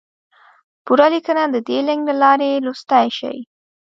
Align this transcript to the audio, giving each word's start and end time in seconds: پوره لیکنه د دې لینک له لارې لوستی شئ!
پوره 0.85 1.07
لیکنه 1.13 1.43
د 1.53 1.57
دې 1.67 1.79
لینک 1.87 2.01
له 2.09 2.15
لارې 2.23 2.63
لوستی 2.65 3.07
شئ! 3.17 3.37